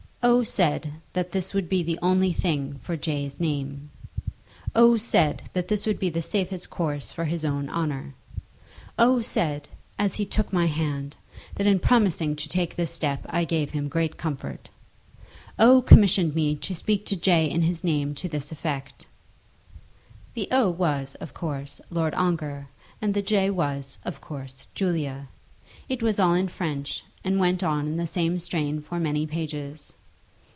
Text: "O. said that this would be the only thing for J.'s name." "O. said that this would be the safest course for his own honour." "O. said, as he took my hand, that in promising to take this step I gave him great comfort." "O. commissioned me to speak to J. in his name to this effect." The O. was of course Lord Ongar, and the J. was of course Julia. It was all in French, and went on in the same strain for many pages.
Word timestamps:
"O. 0.23 0.43
said 0.43 0.93
that 1.13 1.31
this 1.31 1.51
would 1.51 1.67
be 1.67 1.81
the 1.81 1.97
only 1.99 2.31
thing 2.31 2.77
for 2.83 2.95
J.'s 2.95 3.39
name." 3.39 3.89
"O. 4.75 4.95
said 4.95 5.49
that 5.53 5.67
this 5.67 5.87
would 5.87 5.97
be 5.97 6.09
the 6.11 6.21
safest 6.21 6.69
course 6.69 7.11
for 7.11 7.25
his 7.25 7.43
own 7.43 7.67
honour." 7.69 8.13
"O. 8.99 9.21
said, 9.21 9.67
as 9.97 10.13
he 10.15 10.25
took 10.27 10.53
my 10.53 10.67
hand, 10.67 11.15
that 11.55 11.65
in 11.65 11.79
promising 11.79 12.35
to 12.35 12.47
take 12.47 12.75
this 12.75 12.91
step 12.91 13.25
I 13.31 13.45
gave 13.45 13.71
him 13.71 13.87
great 13.89 14.17
comfort." 14.17 14.69
"O. 15.57 15.81
commissioned 15.81 16.35
me 16.35 16.55
to 16.55 16.75
speak 16.75 17.03
to 17.07 17.15
J. 17.15 17.49
in 17.49 17.63
his 17.63 17.83
name 17.83 18.13
to 18.15 18.29
this 18.29 18.51
effect." 18.51 19.07
The 20.35 20.47
O. 20.51 20.69
was 20.69 21.15
of 21.15 21.33
course 21.33 21.81
Lord 21.89 22.13
Ongar, 22.13 22.67
and 23.01 23.15
the 23.15 23.23
J. 23.23 23.49
was 23.49 23.97
of 24.05 24.21
course 24.21 24.67
Julia. 24.75 25.29
It 25.89 26.03
was 26.03 26.19
all 26.19 26.35
in 26.35 26.47
French, 26.47 27.03
and 27.23 27.39
went 27.39 27.63
on 27.63 27.87
in 27.87 27.97
the 27.97 28.05
same 28.07 28.37
strain 28.37 28.81
for 28.81 28.99
many 28.99 29.25
pages. 29.25 29.95